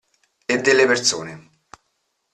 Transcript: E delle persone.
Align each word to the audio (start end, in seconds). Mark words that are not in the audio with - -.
E 0.53 0.55
delle 0.65 0.87
persone. 0.91 1.33